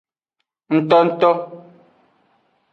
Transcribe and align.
Ngtongto. 0.77 1.29